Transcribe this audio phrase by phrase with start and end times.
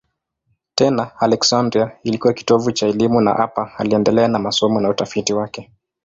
[0.75, 5.71] Tena Aleksandria ilikuwa kitovu cha elimu na hapa aliendelea na masomo na utafiti wake.